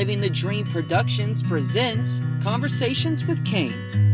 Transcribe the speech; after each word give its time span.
Living 0.00 0.22
the 0.22 0.30
Dream 0.30 0.66
Productions 0.72 1.42
presents 1.42 2.22
Conversations 2.42 3.22
with 3.26 3.44
Kane. 3.44 4.09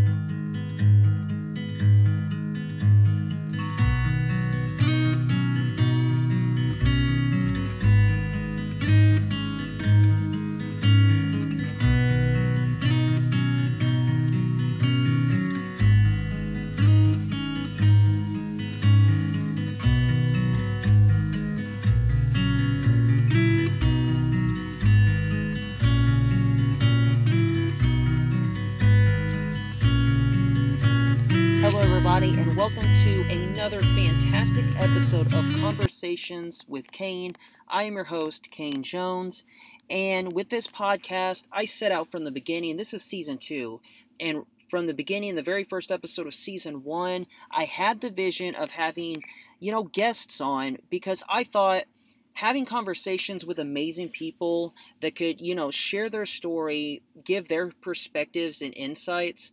Everybody, 32.17 32.41
and 32.41 32.57
welcome 32.57 32.95
to 33.05 33.21
another 33.31 33.83
fantastic 33.83 34.65
episode 34.79 35.27
of 35.35 35.45
Conversations 35.61 36.65
with 36.67 36.91
Kane. 36.91 37.37
I 37.69 37.83
am 37.83 37.93
your 37.93 38.05
host, 38.05 38.51
Kane 38.51 38.83
Jones, 38.83 39.45
and 39.91 40.33
with 40.33 40.49
this 40.49 40.67
podcast, 40.67 41.45
I 41.53 41.67
set 41.67 41.93
out 41.93 42.11
from 42.11 42.25
the 42.25 42.31
beginning. 42.31 42.79
This 42.79 42.95
is 42.95 43.03
season 43.03 43.37
two, 43.37 43.83
and 44.19 44.45
from 44.71 44.87
the 44.87 44.95
beginning, 44.95 45.35
the 45.35 45.43
very 45.43 45.63
first 45.63 45.91
episode 45.91 46.27
of 46.27 46.35
season 46.35 46.85
one, 46.85 47.27
I 47.51 47.65
had 47.65 48.01
the 48.01 48.11
vision 48.11 48.55
of 48.55 48.71
having, 48.71 49.23
you 49.61 49.71
know, 49.71 49.83
guests 49.83 50.41
on 50.41 50.79
because 50.89 51.23
I 51.29 51.45
thought 51.45 51.85
having 52.33 52.65
conversations 52.65 53.45
with 53.45 53.59
amazing 53.59 54.09
people 54.09 54.75
that 55.03 55.17
could, 55.17 55.39
you 55.43 55.55
know, 55.55 55.71
share 55.71 56.09
their 56.09 56.27
story, 56.27 57.03
give 57.25 57.49
their 57.49 57.73
perspectives 57.83 58.63
and 58.63 58.73
insights 58.75 59.53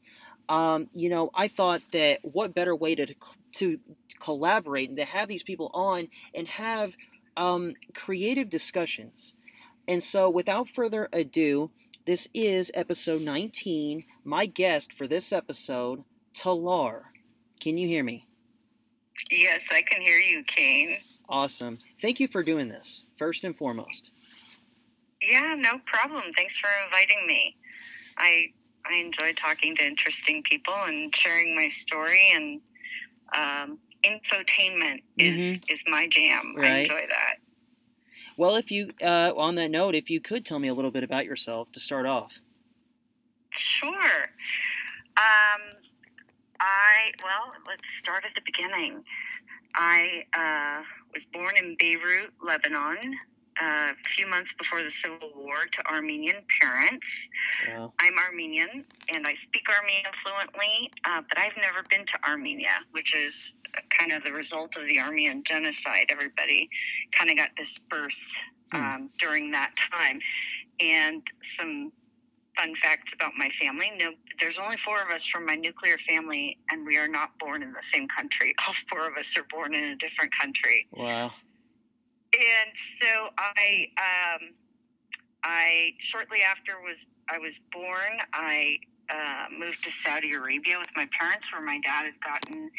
um, 0.54 0.88
you 0.94 1.10
know, 1.10 1.32
I 1.34 1.48
thought 1.48 1.82
that 1.94 2.20
what 2.22 2.54
better 2.54 2.76
way 2.76 2.94
to 2.94 3.16
to 3.54 3.80
collaborate 4.20 4.88
and 4.88 4.98
to 5.00 5.06
have 5.06 5.28
these 5.28 5.42
people 5.42 5.72
on 5.74 6.10
and 6.32 6.48
have 6.48 6.94
um, 7.36 7.74
creative 7.96 8.50
discussions. 8.50 9.34
And 9.88 10.04
so, 10.04 10.30
without 10.30 10.70
further 10.70 11.10
ado, 11.12 11.72
this 12.06 12.30
is 12.36 12.70
episode 12.76 13.24
19. 13.24 14.04
My 14.24 14.46
guest 14.46 14.94
for 14.94 15.08
this 15.08 15.34
episode, 15.34 16.04
Talar. 16.36 17.06
Can 17.60 17.80
you 17.80 17.88
hear 17.88 18.04
me? 18.04 18.28
Yes, 19.32 19.64
I 19.72 19.82
can 19.82 20.02
hear 20.02 20.20
you, 20.20 20.44
Kane. 20.44 20.98
Awesome. 21.28 21.80
Thank 22.00 22.20
you 22.20 22.28
for 22.28 22.44
doing 22.44 22.70
this, 22.70 23.06
first 23.18 23.44
and 23.44 23.58
foremost. 23.58 24.12
Yeah, 25.20 25.56
no 25.58 25.80
problem. 25.88 26.26
Thanks 26.36 26.60
for 26.60 26.70
inviting 26.86 27.26
me. 27.26 27.56
I 28.20 28.52
I 28.86 28.96
enjoy 28.96 29.34
talking 29.34 29.76
to 29.78 29.86
interesting 29.86 30.44
people 30.44 30.74
and 30.74 31.16
sharing 31.16 31.56
my 31.56 31.70
story 31.70 32.32
and 32.34 32.62
um, 33.36 33.80
infotainment 34.04 35.04
is 35.18 35.40
Mhm. 35.40 35.64
is 35.70 35.84
my 35.88 36.08
jam. 36.08 36.56
I 36.60 36.80
enjoy 36.82 37.08
that. 37.08 37.38
Well, 38.36 38.56
if 38.56 38.72
you, 38.72 38.90
uh, 39.02 39.34
on 39.36 39.56
that 39.56 39.70
note, 39.70 39.96
if 39.96 40.10
you 40.10 40.20
could 40.20 40.46
tell 40.46 40.60
me 40.60 40.68
a 40.68 40.74
little 40.74 40.92
bit 40.92 41.04
about 41.04 41.26
yourself 41.26 41.72
to 41.74 41.80
start 41.80 42.06
off. 42.06 42.40
Sure. 43.52 44.30
Um, 45.16 45.62
I 46.60 47.12
well, 47.24 47.54
let's 47.68 47.84
start 48.00 48.26
at 48.26 48.34
the 48.36 48.42
beginning. 48.46 49.04
I 49.76 50.26
uh, 50.34 50.84
was 51.14 51.26
born 51.26 51.58
in 51.58 51.76
Beirut, 51.78 52.32
Lebanon, 52.42 53.18
a 53.62 53.92
few 54.16 54.28
months 54.28 54.52
before 54.58 54.84
the 54.84 54.92
Civil 54.92 55.32
War 55.36 55.66
to 55.72 55.86
Armenian 55.88 56.38
parents. 56.62 57.06
Wow. 57.70 57.94
I'm 58.00 58.18
Armenian 58.18 58.86
and 59.10 59.28
I 59.28 59.36
speak 59.36 59.64
Armenian 59.70 60.12
fluently, 60.24 60.92
uh, 61.06 61.22
but 61.28 61.38
I've 61.38 61.58
never 61.58 61.84
been 61.90 62.06
to 62.06 62.30
Armenia, 62.30 62.82
which 62.92 63.14
is 63.16 63.54
kind 63.98 64.12
of 64.12 64.24
the 64.24 64.32
result 64.32 64.76
of 64.78 64.86
the 64.88 65.00
Armenian 65.00 65.44
genocide. 65.44 66.08
Everybody 66.10 66.70
kind 67.18 67.30
of 67.30 67.38
got 67.38 67.50
dispersed 67.56 68.18
um, 68.72 69.10
during 69.20 69.52
that 69.52 69.72
time. 69.92 70.20
And 70.80 71.22
some 71.58 71.92
fun 72.56 72.74
facts 72.82 73.12
about 73.14 73.32
my 73.36 73.50
family 73.60 73.92
no, 73.98 74.12
there's 74.40 74.60
only 74.60 74.78
four 74.86 75.02
of 75.02 75.10
us 75.10 75.26
from 75.26 75.46
my 75.46 75.56
nuclear 75.56 75.98
family, 76.08 76.58
and 76.70 76.86
we 76.86 76.98
are 76.98 77.08
not 77.08 77.32
born 77.40 77.64
in 77.64 77.72
the 77.72 77.82
same 77.92 78.08
country. 78.08 78.54
All 78.68 78.74
four 78.90 79.08
of 79.08 79.18
us 79.18 79.26
are 79.38 79.46
born 79.50 79.74
in 79.74 79.84
a 79.84 79.96
different 79.96 80.32
country 80.40 80.88
Wow. 80.92 81.32
And 82.34 82.72
so 83.00 83.30
I, 83.38 83.88
um, 83.98 84.50
I 85.44 85.92
shortly 86.00 86.40
after 86.42 86.82
was 86.82 87.06
I 87.30 87.38
was 87.38 87.60
born, 87.72 88.20
I 88.34 88.78
uh, 89.10 89.46
moved 89.58 89.84
to 89.84 89.92
Saudi 90.04 90.34
Arabia 90.34 90.78
with 90.80 90.90
my 90.96 91.08
parents, 91.18 91.48
where 91.52 91.62
my 91.62 91.80
dad 91.84 92.06
had 92.12 92.20
gotten 92.24 92.70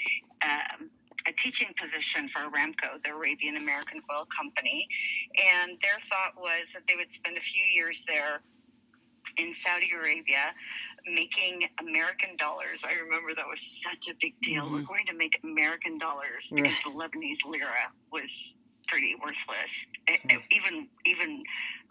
um, 0.43 0.91
a 1.27 1.33
teaching 1.33 1.69
position 1.81 2.29
for 2.29 2.41
Aramco, 2.51 3.01
the 3.05 3.11
Arabian 3.11 3.57
American 3.57 4.01
Oil 4.13 4.27
Company, 4.37 4.87
and 5.41 5.79
their 5.83 5.97
thought 6.11 6.37
was 6.37 6.69
that 6.75 6.83
they 6.89 6.97
would 6.97 7.11
spend 7.13 7.37
a 7.37 7.41
few 7.41 7.63
years 7.75 8.05
there 8.09 8.43
in 9.39 9.55
Saudi 9.55 9.91
Arabia 9.97 10.53
making 11.07 11.69
American 11.81 12.37
dollars. 12.37 12.81
I 12.85 12.93
remember 12.95 13.35
that 13.35 13.47
was 13.49 13.61
such 13.83 14.09
a 14.09 14.15
big 14.21 14.39
deal. 14.41 14.71
We're 14.71 14.81
Mhm. 14.81 14.87
going 14.89 15.07
to 15.07 15.15
make 15.15 15.39
American 15.43 15.99
dollars 15.99 16.49
because 16.51 16.73
Right. 16.75 16.85
the 16.85 16.91
Lebanese 16.91 17.45
lira 17.45 17.93
was 18.11 18.55
pretty 18.89 19.15
worthless. 19.17 19.73
E- 20.09 20.21
Mm. 20.25 20.43
Even 20.51 20.89
even 21.05 21.43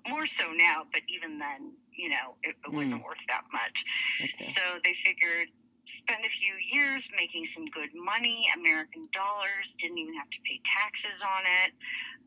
more 0.08 0.26
so 0.26 0.52
now, 0.52 0.84
but 0.92 1.02
even 1.08 1.40
then, 1.40 1.72
you 1.96 2.10
know, 2.10 2.36
it, 2.44 2.56
it 2.66 2.72
wasn't 2.74 3.04
worth 3.04 3.24
that 3.28 3.44
much. 3.52 3.84
Okay. 4.22 4.52
So 4.52 4.62
they 4.84 4.96
figured 5.06 5.48
spend 5.88 6.24
a 6.26 6.30
few 6.30 6.56
years 6.72 7.10
making 7.16 7.46
some 7.48 7.66
good 7.66 7.90
money, 7.94 8.48
American 8.56 9.08
dollars, 9.14 9.74
didn't 9.80 9.98
even 9.98 10.14
have 10.16 10.30
to 10.30 10.40
pay 10.48 10.60
taxes 10.64 11.22
on 11.22 11.44
it, 11.46 11.72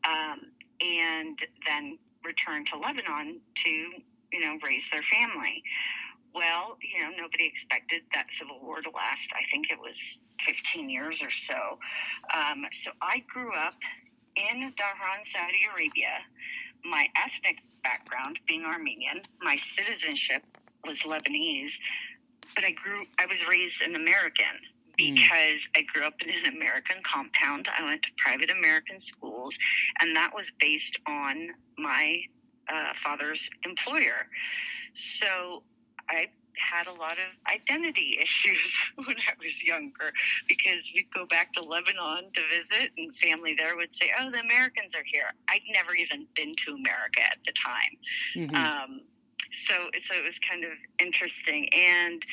um, 0.05 0.39
and 0.81 1.39
then 1.65 1.97
return 2.23 2.65
to 2.65 2.77
Lebanon 2.77 3.39
to, 3.63 3.69
you 3.69 4.39
know, 4.39 4.57
raise 4.63 4.85
their 4.91 5.03
family. 5.03 5.63
Well, 6.33 6.77
you 6.81 7.01
know, 7.01 7.09
nobody 7.17 7.45
expected 7.45 8.03
that 8.13 8.27
civil 8.37 8.59
war 8.61 8.81
to 8.81 8.89
last. 8.91 9.29
I 9.33 9.43
think 9.49 9.71
it 9.71 9.79
was 9.79 9.97
15 10.45 10.89
years 10.89 11.21
or 11.21 11.31
so. 11.31 11.79
Um, 12.33 12.65
so 12.83 12.91
I 13.01 13.23
grew 13.27 13.53
up 13.55 13.75
in 14.37 14.71
Dhahran, 14.77 15.25
Saudi 15.25 15.65
Arabia. 15.73 16.21
My 16.85 17.07
ethnic 17.15 17.57
background 17.83 18.39
being 18.47 18.63
Armenian, 18.63 19.21
my 19.41 19.57
citizenship 19.75 20.43
was 20.85 20.99
Lebanese, 20.99 21.71
but 22.55 22.63
I 22.63 22.71
grew 22.71 23.03
I 23.17 23.25
was 23.25 23.39
raised 23.49 23.81
an 23.81 23.95
American 23.95 24.55
because 24.95 25.59
I 25.75 25.81
grew 25.93 26.05
up 26.05 26.15
in 26.21 26.29
an 26.29 26.55
American 26.55 26.97
compound. 27.03 27.67
I 27.77 27.83
went 27.83 28.01
to 28.03 28.09
private 28.23 28.49
American 28.49 28.99
schools, 28.99 29.55
and 29.99 30.15
that 30.15 30.33
was 30.33 30.45
based 30.59 30.97
on 31.07 31.49
my 31.77 32.19
uh, 32.69 32.93
father's 33.03 33.49
employer. 33.63 34.27
So 35.19 35.63
I 36.09 36.27
had 36.57 36.87
a 36.87 36.93
lot 36.93 37.17
of 37.17 37.29
identity 37.47 38.17
issues 38.21 38.73
when 38.95 39.15
I 39.17 39.33
was 39.39 39.63
younger 39.63 40.11
because 40.47 40.83
we'd 40.93 41.11
go 41.13 41.25
back 41.25 41.53
to 41.53 41.63
Lebanon 41.63 42.31
to 42.33 42.41
visit, 42.51 42.91
and 42.97 43.15
family 43.17 43.55
there 43.57 43.75
would 43.75 43.93
say, 43.95 44.11
"Oh, 44.19 44.31
the 44.31 44.39
Americans 44.39 44.95
are 44.95 45.05
here." 45.05 45.33
I'd 45.49 45.65
never 45.71 45.95
even 45.95 46.27
been 46.35 46.55
to 46.65 46.73
America 46.73 47.21
at 47.21 47.37
the 47.45 47.53
time. 47.53 47.93
Mhm. 48.35 48.55
Um, 48.55 49.01
so, 49.67 49.73
so 50.07 50.11
it 50.17 50.23
was 50.23 50.35
kind 50.49 50.63
of 50.65 50.71
interesting. 50.99 51.69
And 51.73 52.25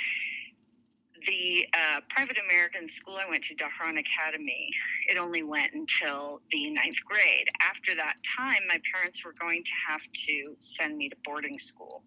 the 1.27 1.67
uh, 1.73 2.01
private 2.11 2.37
American 2.39 2.89
school 2.91 3.17
I 3.17 3.29
went 3.29 3.45
to, 3.45 3.55
Dhahran 3.55 3.99
Academy, 3.99 4.71
it 5.09 5.17
only 5.17 5.43
went 5.43 5.73
until 5.73 6.41
the 6.51 6.71
ninth 6.71 6.97
grade. 7.07 7.49
After 7.61 7.95
that 7.97 8.17
time, 8.37 8.63
my 8.69 8.81
parents 8.93 9.25
were 9.25 9.35
going 9.39 9.65
to 9.65 9.71
have 9.89 10.01
to 10.27 10.57
send 10.61 10.97
me 10.97 11.09
to 11.09 11.17
boarding 11.25 11.59
school. 11.59 12.03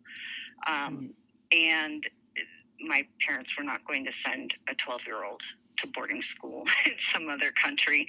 Um, 0.68 1.14
and 1.52 2.04
my 2.80 3.06
parents 3.26 3.52
were 3.58 3.64
not 3.64 3.86
going 3.86 4.06
to 4.06 4.12
send 4.26 4.54
a 4.70 4.76
12 4.76 5.02
year 5.06 5.24
old 5.24 5.42
to 5.80 5.88
boarding 5.88 6.22
school 6.22 6.64
in 6.86 6.94
some 7.12 7.30
other 7.30 7.52
country. 7.64 8.08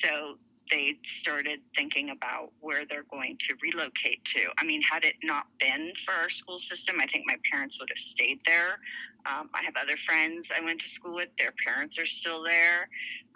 So 0.00 0.36
they 0.70 0.96
started 1.20 1.60
thinking 1.74 2.10
about 2.10 2.52
where 2.60 2.84
they're 2.86 3.06
going 3.10 3.36
to 3.48 3.54
relocate 3.60 4.24
to. 4.36 4.40
I 4.58 4.64
mean, 4.64 4.80
had 4.82 5.04
it 5.04 5.16
not 5.22 5.46
been 5.58 5.92
for 6.04 6.12
our 6.14 6.30
school 6.30 6.60
system, 6.60 6.96
I 7.00 7.06
think 7.06 7.24
my 7.26 7.36
parents 7.50 7.78
would 7.80 7.88
have 7.88 7.98
stayed 7.98 8.38
there. 8.46 8.78
Um, 9.26 9.50
I 9.52 9.62
have 9.64 9.74
other 9.76 9.96
friends 10.06 10.48
I 10.56 10.64
went 10.64 10.80
to 10.80 10.88
school 10.88 11.16
with, 11.16 11.28
their 11.38 11.52
parents 11.66 11.98
are 11.98 12.06
still 12.06 12.42
there, 12.42 12.88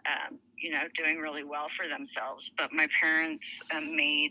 um, 0.06 0.38
you 0.56 0.70
know, 0.70 0.84
doing 0.96 1.18
really 1.18 1.44
well 1.44 1.66
for 1.76 1.88
themselves. 1.88 2.50
But 2.56 2.72
my 2.72 2.86
parents 3.00 3.44
um, 3.74 3.96
made 3.96 4.30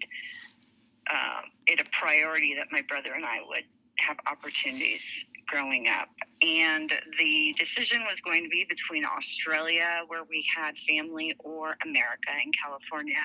um, 1.12 1.52
it 1.68 1.80
a 1.80 1.86
priority 2.00 2.56
that 2.58 2.68
my 2.72 2.82
brother 2.88 3.14
and 3.14 3.26
I 3.26 3.40
would 3.48 3.66
have 4.08 4.18
opportunities 4.32 5.02
growing 5.48 5.88
up. 5.88 6.10
And 6.42 6.92
the 7.20 7.56
decision 7.58 8.02
was 8.10 8.20
going 8.22 8.44
to 8.44 8.50
be 8.50 8.66
between 8.68 9.06
Australia, 9.06 10.02
where 10.08 10.24
we 10.30 10.46
had 10.58 10.74
family, 10.90 11.36
or 11.40 11.76
America 11.84 12.32
in 12.44 12.52
California. 12.64 13.24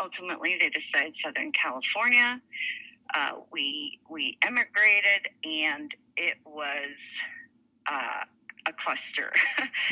Ultimately, 0.00 0.56
they 0.60 0.70
decided 0.70 1.14
Southern 1.22 1.52
California. 1.52 2.40
uh, 3.14 3.32
we 3.52 4.00
we 4.10 4.38
emigrated, 4.42 5.28
and 5.44 5.94
it 6.16 6.36
was 6.46 6.96
uh, 7.86 8.24
a 8.66 8.72
cluster 8.82 9.32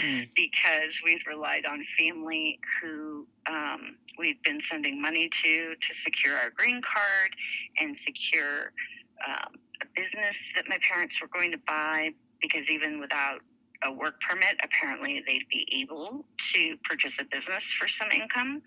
Mm. 0.02 0.28
because 0.35 0.93
we'd 1.05 1.20
relied 1.26 1.67
on 1.67 1.85
family 1.99 2.58
who 2.81 3.26
um, 3.46 3.96
we'd 4.19 4.40
been 4.43 4.61
sending 4.70 5.00
money 5.02 5.28
to 5.43 5.75
to 5.75 5.94
secure 6.02 6.35
our 6.37 6.50
green 6.50 6.81
card 6.82 7.31
and 7.78 7.94
secure 7.96 8.73
um, 9.28 9.52
business 9.94 10.37
that 10.56 10.65
my 10.69 10.79
parents 10.87 11.21
were 11.21 11.29
going 11.29 11.53
to 11.53 11.59
buy. 11.67 12.11
Because 12.41 12.69
even 12.69 12.99
without 13.00 13.39
a 13.85 13.93
work 13.93 14.21
permit, 14.29 14.56
apparently 14.62 15.23
they'd 15.27 15.49
be 15.49 15.67
able 15.81 16.25
to 16.53 16.77
purchase 16.89 17.17
a 17.21 17.25
business 17.25 17.65
for 17.79 17.89
some 17.89 18.11
income. 18.11 18.62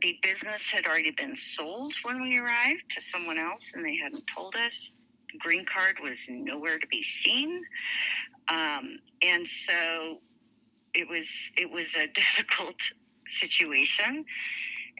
The 0.00 0.18
business 0.22 0.62
had 0.72 0.86
already 0.86 1.10
been 1.10 1.34
sold 1.36 1.92
when 2.02 2.22
we 2.22 2.38
arrived 2.38 2.82
to 2.96 3.02
someone 3.12 3.38
else, 3.38 3.64
and 3.74 3.84
they 3.84 3.96
hadn't 3.96 4.24
told 4.34 4.54
us. 4.54 4.90
Green 5.38 5.66
card 5.66 5.96
was 6.02 6.18
nowhere 6.28 6.78
to 6.78 6.86
be 6.86 7.04
seen, 7.22 7.62
um, 8.48 8.98
and 9.20 9.46
so 9.66 10.18
it 10.94 11.06
was 11.08 11.26
it 11.56 11.70
was 11.70 11.88
a 11.94 12.06
difficult 12.14 12.76
situation. 13.40 14.24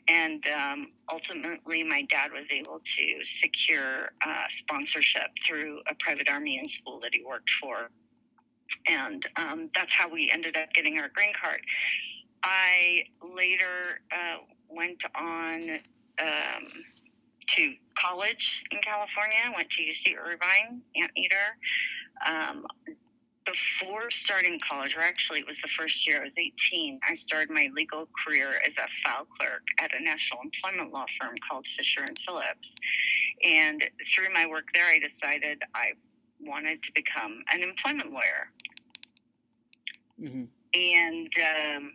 And 0.08 0.44
um, 0.46 0.92
ultimately, 1.12 1.82
my 1.82 2.02
dad 2.08 2.32
was 2.32 2.46
able 2.50 2.80
to 2.80 3.24
secure 3.40 4.10
uh, 4.26 4.44
sponsorship 4.58 5.30
through 5.46 5.80
a 5.90 5.94
private 6.00 6.28
Armenian 6.28 6.68
school 6.68 6.98
that 7.00 7.10
he 7.12 7.22
worked 7.24 7.50
for 7.60 7.90
and 8.86 9.26
um, 9.36 9.70
that's 9.74 9.92
how 9.92 10.08
we 10.08 10.30
ended 10.32 10.56
up 10.56 10.72
getting 10.74 10.98
our 10.98 11.08
green 11.08 11.32
card. 11.40 11.60
I 12.42 13.04
later 13.22 14.00
uh, 14.12 14.38
went 14.68 15.02
on 15.14 15.70
um, 16.20 16.66
to 17.56 17.74
college 18.00 18.62
in 18.70 18.78
California. 18.82 19.38
Went 19.54 19.70
to 19.70 19.82
UC 19.82 20.16
Irvine, 20.16 20.82
Anteater. 20.96 21.56
Um, 22.26 22.66
before 23.48 24.10
starting 24.10 24.58
college, 24.68 24.94
or 24.96 25.02
actually 25.02 25.40
it 25.40 25.46
was 25.46 25.56
the 25.62 25.68
first 25.76 26.06
year, 26.06 26.20
I 26.20 26.24
was 26.24 26.34
18, 26.36 27.00
I 27.08 27.14
started 27.14 27.50
my 27.50 27.68
legal 27.74 28.08
career 28.24 28.60
as 28.66 28.74
a 28.74 28.88
file 29.02 29.26
clerk 29.38 29.62
at 29.78 29.90
a 29.98 30.02
national 30.02 30.40
employment 30.42 30.92
law 30.92 31.06
firm 31.20 31.34
called 31.48 31.66
Fisher 31.76 32.04
and 32.06 32.18
Phillips. 32.24 32.74
And 33.42 33.84
through 34.14 34.32
my 34.34 34.46
work 34.46 34.68
there, 34.74 34.86
I 34.86 34.98
decided 34.98 35.62
I 35.74 35.92
wanted 36.40 36.82
to 36.82 36.92
become 36.94 37.42
an 37.52 37.62
employment 37.62 38.12
lawyer. 38.12 38.50
hmm 40.18 40.44
And, 40.74 41.32
um, 41.38 41.92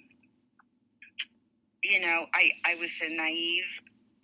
you 1.84 2.00
know, 2.00 2.26
I, 2.34 2.52
I 2.66 2.76
was 2.76 2.90
a 3.02 3.16
naive 3.16 3.70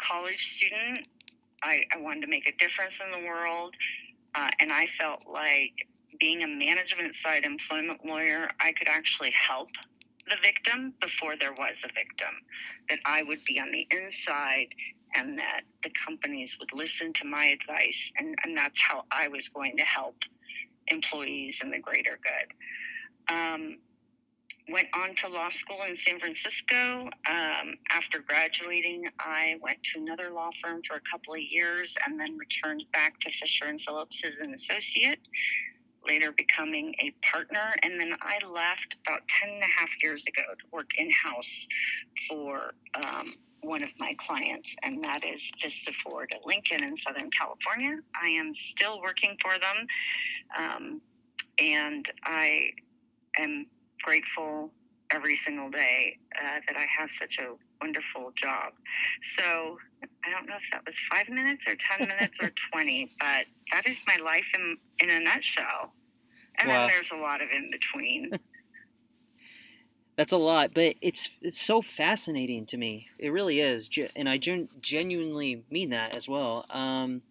college 0.02 0.56
student. 0.56 1.08
I, 1.62 1.84
I 1.94 2.00
wanted 2.00 2.22
to 2.22 2.28
make 2.28 2.48
a 2.48 2.56
difference 2.58 2.96
in 3.04 3.12
the 3.12 3.28
world. 3.28 3.75
Uh, 4.36 4.50
and 4.60 4.72
I 4.72 4.88
felt 4.98 5.22
like 5.32 5.74
being 6.20 6.44
a 6.44 6.48
management 6.48 7.16
side 7.16 7.44
employment 7.44 8.06
lawyer, 8.06 8.50
I 8.60 8.74
could 8.74 8.88
actually 8.88 9.32
help 9.32 9.70
the 10.28 10.36
victim 10.42 10.94
before 11.02 11.36
there 11.38 11.54
was 11.54 11.78
a 11.84 11.88
victim, 11.88 12.34
that 12.90 13.00
I 13.06 13.24
would 13.24 13.44
be 13.46 13.60
on 13.60 13.72
the 13.72 13.88
inside 13.92 14.68
and 15.16 15.38
that 15.40 15.62
the 15.84 15.90
companies 16.06 16.56
would 16.60 16.70
listen 16.74 17.14
to 17.14 17.26
my 17.26 17.46
advice. 17.46 18.12
And, 18.18 18.36
and 18.44 18.56
that's 18.56 18.80
how 18.80 19.06
I 19.12 19.28
was 19.28 19.50
going 19.50 19.76
to 19.78 19.84
help 19.84 20.16
employees 20.88 21.58
and 21.62 21.74
the 21.74 21.80
greater 21.80 22.20
good. 22.22 23.34
Um, 23.34 23.78
went 24.72 24.88
on 24.94 25.16
to 25.16 25.28
law 25.28 25.50
school 25.50 25.82
in 25.88 25.96
San 25.96 26.20
Francisco. 26.20 27.10
Um, 27.28 27.76
after 27.90 28.20
graduating, 28.20 29.06
I 29.20 29.56
went 29.62 29.80
to 29.94 30.00
another 30.00 30.30
law 30.30 30.50
firm 30.62 30.82
for 30.88 30.96
a 30.96 31.02
couple 31.12 31.34
of 31.34 31.42
years 31.42 31.96
and 32.06 32.20
then 32.20 32.38
returned 32.38 32.84
back 32.94 33.20
to 33.22 33.32
Fisher 33.32 33.66
and 33.66 33.82
Phillips 33.82 34.24
as 34.24 34.38
an 34.38 34.54
associate, 34.54 35.20
later 36.10 36.32
becoming 36.36 36.94
a 37.00 37.14
partner. 37.32 37.76
And 37.84 38.00
then 38.00 38.14
I 38.22 38.44
left 38.46 38.98
about 39.06 39.22
10 39.42 39.50
and 39.54 39.62
a 39.62 39.80
half 39.80 39.90
years 40.02 40.24
ago 40.28 40.42
to 40.58 40.66
work 40.72 40.90
in 40.98 41.10
house 41.12 41.68
for 42.28 42.74
um, 42.96 43.36
one 43.62 43.84
of 43.84 43.90
my 44.00 44.16
clients, 44.18 44.74
and 44.84 45.04
that 45.04 45.24
is 45.24 45.42
Vista 45.62 45.92
Ford 46.04 46.34
at 46.34 46.46
Lincoln 46.46 46.84
in 46.84 46.98
Southern 46.98 47.30
California. 47.38 48.00
I 48.20 48.30
am 48.30 48.54
still 48.56 49.02
working 49.02 49.36
for 49.42 49.54
them, 49.60 49.88
um, 50.58 51.02
and 51.60 52.06
I 52.24 52.70
am 53.38 53.68
grateful 54.02 54.72
every 55.12 55.36
single 55.36 55.70
day 55.70 56.18
uh, 56.36 56.60
that 56.68 56.78
I 56.78 56.86
have 56.98 57.10
such 57.20 57.38
a 57.40 57.56
wonderful 57.82 58.32
job. 58.36 58.74
So 59.36 59.78
I 60.24 60.30
don't 60.30 60.48
know 60.48 60.56
if 60.56 60.70
that 60.72 60.86
was 60.86 60.96
five 61.10 61.30
minutes 61.30 61.66
or 61.68 61.76
10 61.98 62.08
minutes 62.08 62.38
or 62.42 62.52
20, 62.72 63.12
but 63.20 63.46
that 63.72 63.88
is 63.88 63.98
my 64.08 64.18
life 64.24 64.46
in, 64.54 64.78
in 65.00 65.10
a 65.10 65.20
nutshell. 65.20 65.94
And 66.60 66.70
Wow. 66.70 66.88
then 66.88 66.88
there's 66.88 67.12
a 67.12 67.16
lot 67.16 67.42
of 67.42 67.50
in 67.56 67.70
between. 67.72 68.32
That's 70.18 70.34
a 70.34 70.38
lot, 70.38 70.74
but 70.74 70.96
it's 71.02 71.30
it's 71.42 71.62
so 71.62 71.82
fascinating 71.82 72.66
to 72.68 72.78
me. 72.78 73.08
It 73.18 73.30
really 73.30 73.62
is, 73.62 73.90
and 74.18 74.28
I 74.28 74.38
gen- 74.38 74.68
genuinely 74.82 75.64
mean 75.72 75.92
that 75.92 76.14
as 76.14 76.28
well. 76.28 76.66
Um, 76.70 77.22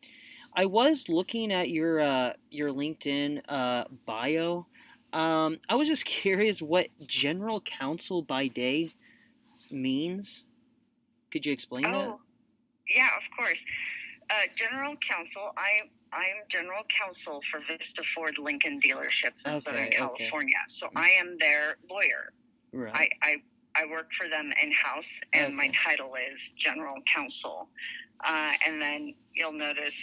I 0.57 0.65
was 0.65 1.09
looking 1.09 1.53
at 1.53 1.69
your 1.69 2.01
uh, 2.01 2.33
your 2.51 2.71
LinkedIn 2.71 3.43
uh, 3.49 3.85
bio. 4.07 4.67
Um, 5.13 5.59
I 5.69 5.75
was 5.75 5.89
just 5.89 6.05
curious 6.07 6.63
what 6.63 6.89
general 7.07 7.61
counsel 7.61 8.23
by 8.23 8.49
day 8.49 8.93
means. 9.71 10.45
Could 11.31 11.47
you 11.47 11.53
explain 11.53 11.91
that? 11.91 12.09
Oh, 12.09 12.21
yeah, 12.95 13.09
of 13.17 13.23
course. 13.37 13.59
Uh, 14.31 14.49
general 14.57 14.97
counsel, 15.07 15.53
I 15.57 15.89
I'm 16.13 16.47
general 16.49 16.83
counsel 16.89 17.41
for 17.51 17.61
Vista 17.69 18.03
Ford 18.15 18.37
Lincoln 18.39 18.81
dealerships 18.81 19.45
in 19.47 19.53
Okay, 19.53 19.61
Southern 19.61 19.87
okay. 19.87 19.97
California. 19.97 20.57
So 20.69 20.89
I 20.97 21.11
am 21.11 21.37
their 21.39 21.77
lawyer. 21.91 22.33
Right. 22.73 23.13
I, 23.23 23.27
I, 23.27 23.83
I 23.83 23.91
work 23.91 24.13
for 24.13 24.29
them 24.29 24.53
in 24.63 24.73
house, 24.73 25.09
and 25.33 25.55
my 25.55 25.71
title 25.85 26.15
is 26.15 26.41
general 26.57 26.97
counsel. 27.15 27.69
Uh, 28.25 28.53
and 28.67 28.81
then 28.81 29.15
you'll 29.35 29.53
notice 29.53 29.95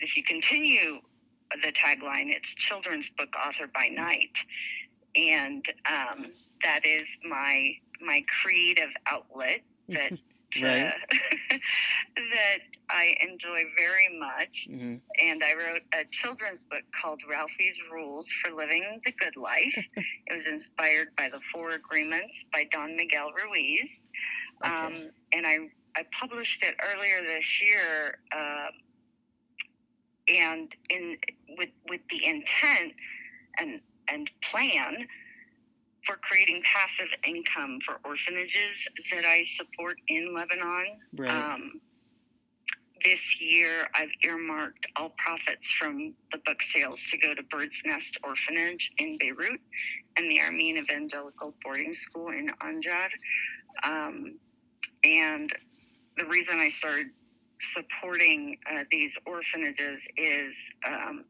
if 0.00 0.16
you 0.16 0.24
continue 0.24 1.00
the 1.62 1.72
tagline, 1.72 2.34
it's 2.34 2.48
children's 2.54 3.08
book 3.10 3.28
author 3.36 3.70
by 3.72 3.88
night, 3.88 4.36
and 5.14 5.64
um, 5.88 6.26
that 6.62 6.84
is 6.84 7.08
my 7.28 7.72
my 8.00 8.24
creative 8.42 8.90
outlet 9.06 9.60
that 9.88 10.12
Right. 10.60 10.86
uh, 10.86 10.90
that 12.16 12.58
I 12.88 13.14
enjoy 13.20 13.62
very 13.76 14.18
much 14.18 14.66
hmm 14.68 14.96
and 15.20 15.42
I 15.42 15.52
wrote 15.54 15.82
a 15.92 16.04
children's 16.10 16.64
book 16.64 16.82
called 17.00 17.20
Ralphie's 17.28 17.78
Rules 17.92 18.28
for 18.40 18.50
Living 18.50 19.00
the 19.04 19.12
Good 19.12 19.36
Life. 19.36 19.76
it 19.96 20.32
was 20.32 20.46
inspired 20.46 21.08
by 21.16 21.28
the 21.28 21.40
Four 21.52 21.72
Agreements 21.72 22.44
by 22.52 22.64
Don 22.70 22.96
Miguel 22.96 23.30
Ruiz. 23.32 24.04
Okay. 24.64 24.74
Um, 24.74 25.10
and 25.32 25.46
I, 25.46 25.56
I 25.96 26.04
published 26.18 26.62
it 26.62 26.74
earlier 26.82 27.22
this 27.22 27.60
year. 27.60 28.18
Uh, 28.32 28.70
and 30.28 30.74
in 30.88 31.16
with 31.58 31.70
with 31.88 32.00
the 32.10 32.24
intent 32.24 32.92
and 33.58 33.80
and 34.08 34.30
plan 34.50 35.06
for 36.06 36.16
creating 36.16 36.62
passive 36.64 37.10
income 37.26 37.78
for 37.86 38.00
orphanages 38.04 38.88
that 39.12 39.24
I 39.24 39.44
support 39.56 39.98
in 40.08 40.34
Lebanon. 40.34 40.98
right. 41.16 41.30
Um, 41.30 41.80
this 43.04 43.40
year, 43.40 43.88
I've 43.94 44.10
earmarked 44.24 44.86
all 44.96 45.12
profits 45.16 45.66
from 45.78 46.12
the 46.32 46.38
book 46.44 46.58
sales 46.72 47.00
to 47.10 47.18
go 47.18 47.34
to 47.34 47.42
Bird's 47.44 47.80
Nest 47.84 48.18
Orphanage 48.22 48.90
in 48.98 49.16
Beirut 49.18 49.60
and 50.16 50.30
the 50.30 50.40
Armenian 50.40 50.84
Evangelical 50.84 51.54
Boarding 51.64 51.94
School 51.94 52.28
in 52.28 52.50
Anjar. 52.62 53.08
Um, 53.84 54.38
and 55.02 55.50
the 56.18 56.26
reason 56.26 56.58
I 56.58 56.70
started 56.78 57.06
supporting 57.72 58.58
uh, 58.70 58.84
these 58.90 59.16
orphanages 59.26 60.00
is 60.16 60.54
um, 60.86 61.24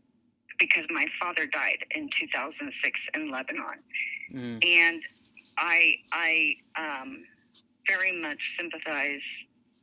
because 0.59 0.87
my 0.91 1.07
father 1.21 1.47
died 1.47 1.85
in 1.95 2.09
2006 2.19 3.09
in 3.15 3.31
Lebanon 3.31 3.79
Mm. 4.33 4.65
and 4.65 5.03
I 5.59 5.97
I 6.13 6.57
um, 6.77 7.25
very 7.87 8.13
much 8.21 8.39
sympathize 8.57 9.23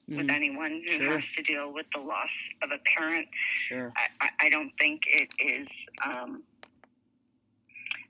with 0.08 0.28
Mhm. 0.28 0.32
anyone 0.32 0.82
who 0.88 0.90
Sure. 0.98 1.20
has 1.20 1.32
to 1.34 1.44
deal 1.44 1.72
with 1.74 1.86
the 1.92 2.00
loss 2.00 2.32
of 2.62 2.72
a 2.72 2.78
parent. 2.80 3.28
Sure. 3.58 3.92
I, 4.22 4.30
I, 4.40 4.50
don't 4.50 4.72
think 4.78 5.06
it 5.06 5.30
is. 5.38 5.68
Um, 6.02 6.44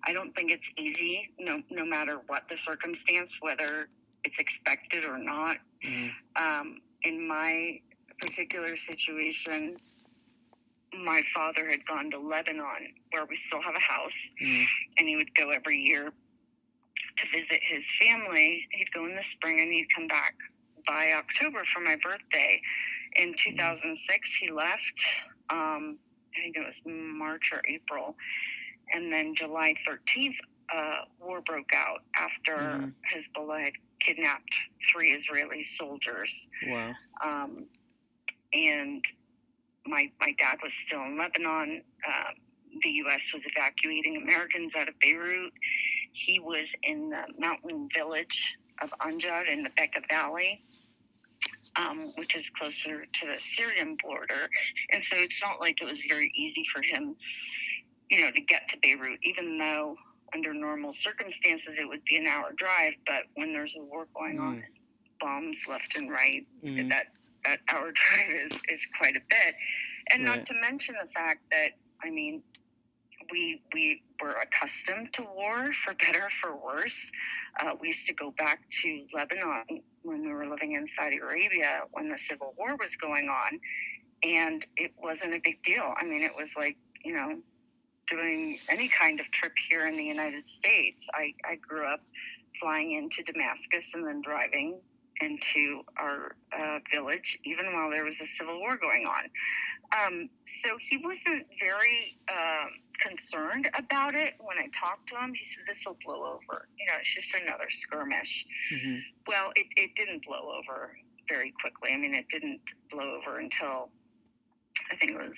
I 0.03 0.13
don't 0.13 0.32
think 0.36 0.51
it's 0.51 0.70
easy, 0.77 1.32
no 1.39 1.63
no 1.72 1.84
matter 1.86 2.20
what 2.27 2.48
the 2.50 2.58
circumstance, 2.60 3.36
whether 3.41 3.89
it's 4.24 4.38
expected 4.38 5.06
or 5.06 5.17
not. 5.17 5.58
Mhm. 5.84 6.12
Um, 6.36 6.82
in 7.01 7.27
my 7.27 7.82
particular 8.20 8.75
situation, 8.77 9.77
my 10.94 11.24
father 11.34 11.70
had 11.70 11.86
gone 11.86 12.12
to 12.12 12.20
Lebanon, 12.20 12.94
where 13.12 13.25
we 13.25 13.36
still 13.38 13.62
have 13.62 13.75
a 13.75 13.79
house, 13.79 14.32
Mhm. 14.39 14.67
and 14.98 15.08
he 15.08 15.15
would 15.15 15.34
go 15.34 15.50
every 15.50 15.79
year 15.79 16.13
to 17.18 17.38
visit 17.38 17.60
his 17.62 17.84
family. 18.00 18.68
He'd 18.72 18.92
go 18.94 19.06
in 19.06 19.16
the 19.16 19.24
spring 19.24 19.60
and 19.60 19.72
he'd 19.72 19.88
come 19.96 20.08
back 20.08 20.36
by 20.88 21.12
October 21.13 21.63
for 21.74 21.80
my 21.82 21.96
birthday. 21.96 22.62
In 23.16 23.34
2006, 23.44 24.36
he 24.39 24.51
left 24.51 25.01
Um, 25.50 25.98
I 26.38 26.42
think 26.42 26.58
it 26.58 26.66
was 26.66 26.80
March 26.86 27.51
or 27.51 27.62
April, 27.68 28.16
and 28.94 29.12
then 29.12 29.34
July 29.36 29.75
13th, 29.86 30.36
uh, 30.74 31.06
war 31.20 31.42
broke 31.42 31.74
out 31.74 32.04
after 32.16 32.56
Mhm. 32.58 32.94
Hezbollah 33.10 33.63
had 33.63 33.74
kidnapped 34.00 34.54
three 34.92 35.13
Israeli 35.13 35.63
soldiers. 35.63 36.50
Wow. 36.66 36.96
Um, 37.22 37.70
and 38.54 39.06
my 39.86 40.12
my 40.20 40.34
dad 40.34 40.62
was 40.62 40.74
still 40.86 41.01
in 41.04 41.18
Lebanon. 41.18 41.84
Uh, 42.06 42.34
the 42.82 42.89
U.S. 42.92 43.32
was 43.34 43.46
evacuating 43.46 44.18
Americans 44.18 44.75
out 44.75 44.89
of 44.89 45.00
Beirut. 45.00 45.54
He 46.18 46.40
was 46.40 46.68
in 46.84 47.10
the 47.10 47.24
mountain 47.40 47.88
village 47.96 48.58
of 48.82 48.90
Anjar 49.02 49.48
in 49.48 49.64
the 49.64 49.70
Bekaa 49.70 50.08
Valley, 50.10 50.64
um, 51.76 52.12
which 52.16 52.36
is 52.36 52.50
closer 52.58 53.06
to 53.06 53.26
the 53.28 53.38
Syrian 53.56 53.98
border. 54.04 54.50
And 54.92 55.04
so 55.06 55.16
it's 55.18 55.40
not 55.42 55.60
like 55.60 55.80
it 55.82 55.86
was 55.86 56.02
very 56.10 56.32
easy 56.36 56.64
for 56.74 56.82
him, 56.82 57.16
you 58.10 58.22
know, 58.22 58.32
to 58.32 58.42
get 58.42 58.68
to 58.70 58.78
Beirut, 58.82 59.20
even 59.24 59.58
though 59.60 59.96
under 60.34 60.54
normal 60.54 60.92
circumstances 60.92 61.78
it 61.80 61.88
would 61.88 62.04
be 62.06 62.18
an 62.18 62.26
hour 62.26 62.52
drive. 62.58 62.94
But 63.06 63.24
when 63.36 63.54
there's 63.54 63.76
a 63.78 63.84
war 63.84 64.08
going 64.16 64.40
on, 64.40 64.64
bombs 65.20 65.58
left 65.70 65.96
and 65.96 66.10
right, 66.12 66.46
Mhm. 66.64 66.90
that 66.90 67.08
that 67.46 67.60
hour 67.70 67.92
drive 67.96 68.32
is 68.32 68.52
is 68.70 68.86
quite 68.98 69.16
a 69.16 69.22
bit, 69.30 69.56
and 70.12 70.24
Right. 70.26 70.38
not 70.38 70.46
to 70.48 70.54
mention 70.56 70.96
the 71.02 71.08
fact 71.12 71.42
that 71.52 71.74
I 72.04 72.10
mean, 72.10 72.44
we 73.31 73.62
we 73.74 74.03
were 74.22 74.36
accustomed 74.41 75.13
to 75.13 75.24
war 75.24 75.72
for 75.84 75.93
better 75.93 76.25
or 76.25 76.29
for 76.41 76.55
worse. 76.55 76.98
Uh, 77.60 77.72
we 77.79 77.89
used 77.89 78.07
to 78.07 78.13
go 78.13 78.31
back 78.31 78.60
to 78.81 79.05
Lebanon 79.13 79.81
when 80.03 80.22
we 80.22 80.34
were 80.34 80.48
living 80.48 80.74
in 80.74 80.88
Saudi 80.88 81.17
Arabia 81.17 81.81
when 81.91 82.07
the 82.10 82.17
civil 82.17 82.53
war 82.57 82.75
was 82.79 82.96
going 82.96 83.29
on, 83.29 83.60
and 84.24 84.65
it 84.75 84.91
wasn't 84.98 85.34
a 85.34 85.39
big 85.43 85.62
deal. 85.63 85.93
I 86.00 86.05
mean, 86.05 86.24
it 86.24 86.36
was 86.36 86.50
like 86.55 86.77
you 87.03 87.13
know 87.13 87.38
doing 88.07 88.60
any 88.69 88.88
kind 88.88 89.19
of 89.19 89.25
trip 89.31 89.53
here 89.69 89.88
in 89.88 89.98
the 89.98 90.03
United 90.03 90.48
States. 90.48 91.05
I, 91.13 91.34
I 91.46 91.55
grew 91.55 91.86
up 91.86 92.01
flying 92.60 92.93
into 92.93 93.22
Damascus 93.29 93.91
and 93.93 94.07
then 94.07 94.22
driving 94.22 94.79
into 95.19 95.81
our 95.98 96.36
uh, 96.57 96.79
village, 96.93 97.38
even 97.43 97.74
while 97.74 97.89
there 97.89 98.03
was 98.03 98.15
a 98.22 98.27
civil 98.38 98.60
war 98.60 98.77
going 98.77 99.05
on. 99.05 99.24
Um, 99.91 100.29
so 100.63 100.77
he 100.79 100.98
wasn't 100.98 101.48
very 101.60 102.17
um 102.29 102.69
concerned 103.00 103.70
about 103.77 104.16
it. 104.16 104.34
When 104.39 104.58
I 104.58 104.68
talked 104.77 105.10
to 105.10 105.16
him, 105.18 105.34
he 105.34 105.46
said, 105.46 105.63
"This 105.68 105.84
will 105.86 105.98
blow 106.04 106.25
over. 106.25 106.68
You 106.77 106.86
know, 106.88 106.94
it's 107.00 107.13
just 107.13 107.34
another 107.34 107.70
skirmish." 107.70 108.46
Mhm. 108.72 109.01
Well, 109.27 109.51
it, 109.56 109.68
it 109.75 109.96
didn't 109.96 110.24
blow 110.25 110.51
over 110.58 110.98
very 111.27 111.51
quickly. 111.62 111.92
I 111.94 111.98
mean, 111.98 112.13
it 112.13 112.27
didn't 112.30 112.62
blow 112.89 113.16
over 113.16 113.39
until 113.39 113.89
I 114.92 114.96
think 114.96 115.12
it 115.12 115.18
was 115.18 115.38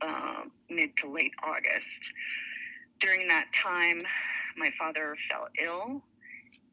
uh, 0.00 0.44
mid 0.68 0.96
to 0.98 1.08
late 1.08 1.32
August. 1.42 2.10
During 3.00 3.28
that 3.28 3.46
time, 3.52 4.02
my 4.56 4.70
father 4.78 5.16
fell 5.28 5.48
ill 5.62 6.02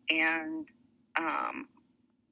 and 0.10 0.68
um, 1.18 1.68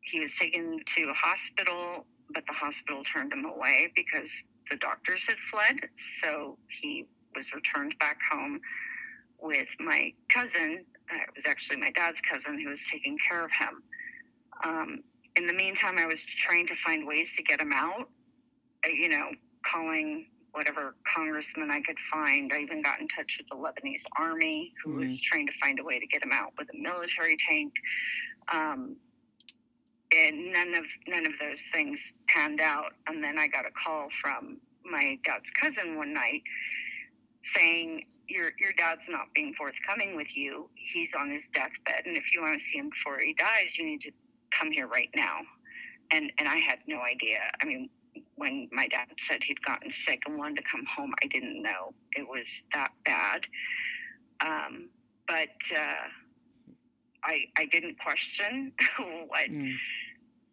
he 0.01 0.19
was 0.19 0.31
taken 0.37 0.79
to 0.95 1.03
a 1.09 1.13
hospital, 1.13 2.05
but 2.33 2.43
the 2.47 2.53
hospital 2.53 3.03
turned 3.03 3.33
him 3.33 3.45
away 3.45 3.91
because 3.95 4.29
the 4.69 4.77
doctors 4.77 5.25
had 5.27 5.37
fled. 5.51 5.89
So 6.21 6.57
he 6.81 7.05
was 7.35 7.53
returned 7.53 7.95
back 7.99 8.17
home 8.31 8.59
with 9.41 9.69
my 9.79 10.13
cousin. 10.33 10.85
Uh, 11.11 11.23
it 11.23 11.29
was 11.35 11.45
actually 11.45 11.77
my 11.77 11.91
dad's 11.91 12.19
cousin 12.29 12.59
who 12.59 12.69
was 12.69 12.79
taking 12.91 13.17
care 13.27 13.43
of 13.43 13.51
him. 13.51 13.83
Um, 14.63 14.99
in 15.35 15.47
the 15.47 15.53
meantime, 15.53 15.97
I 15.97 16.05
was 16.05 16.23
trying 16.23 16.67
to 16.67 16.75
find 16.83 17.07
ways 17.07 17.29
to 17.37 17.43
get 17.43 17.61
him 17.61 17.71
out, 17.73 18.09
uh, 18.85 18.89
you 18.89 19.09
know, 19.09 19.29
calling 19.63 20.27
whatever 20.51 20.95
congressman 21.15 21.69
I 21.71 21.81
could 21.81 21.97
find. 22.11 22.51
I 22.51 22.59
even 22.59 22.81
got 22.81 22.99
in 22.99 23.07
touch 23.07 23.37
with 23.37 23.47
the 23.47 23.55
Lebanese 23.55 24.03
army, 24.17 24.73
who 24.83 24.95
was 24.95 25.21
trying 25.21 25.45
to 25.47 25.53
find 25.61 25.79
a 25.79 25.83
way 25.83 25.99
to 25.99 26.07
get 26.07 26.23
him 26.23 26.31
out 26.33 26.53
with 26.57 26.67
a 26.73 26.77
military 26.77 27.37
tank. 27.47 27.73
Um, 28.51 28.95
and 30.11 30.51
none 30.51 30.73
of 30.73 30.85
none 31.07 31.27
of 31.27 31.33
those 31.39 31.61
things 31.71 31.99
panned 32.27 32.61
out. 32.61 32.93
And 33.07 33.23
then 33.23 33.37
I 33.37 33.47
got 33.47 33.65
a 33.65 33.71
call 33.83 34.07
from 34.21 34.57
my 34.83 35.19
dad's 35.23 35.49
cousin 35.51 35.97
one 35.97 36.13
night 36.13 36.41
saying, 37.43 38.05
"Your 38.27 38.51
your 38.59 38.73
dad's 38.73 39.07
not 39.09 39.33
being 39.33 39.53
forthcoming 39.55 40.15
with 40.15 40.35
you. 40.35 40.69
He's 40.75 41.13
on 41.13 41.29
his 41.31 41.47
deathbed, 41.53 42.05
and 42.05 42.15
if 42.17 42.33
you 42.33 42.41
want 42.41 42.59
to 42.59 42.63
see 42.65 42.77
him 42.77 42.89
before 42.89 43.19
he 43.19 43.33
dies, 43.33 43.77
you 43.77 43.85
need 43.85 44.01
to 44.01 44.11
come 44.57 44.71
here 44.71 44.87
right 44.87 45.09
now." 45.15 45.39
And 46.11 46.31
and 46.37 46.47
I 46.47 46.57
had 46.57 46.79
no 46.87 47.01
idea. 47.01 47.39
I 47.61 47.65
mean, 47.65 47.89
when 48.35 48.69
my 48.71 48.87
dad 48.87 49.07
said 49.27 49.43
he'd 49.43 49.61
gotten 49.63 49.91
sick 50.05 50.23
and 50.25 50.37
wanted 50.37 50.55
to 50.57 50.63
come 50.71 50.85
home, 50.85 51.13
I 51.23 51.27
didn't 51.27 51.61
know 51.61 51.93
it 52.13 52.27
was 52.27 52.45
that 52.73 52.91
bad. 53.05 53.41
Um, 54.41 54.89
but 55.27 55.49
uh, 55.75 56.07
I 57.23 57.45
I 57.57 57.65
didn't 57.71 57.97
question 57.99 58.71
what 59.27 59.49
Mm. 59.49 59.75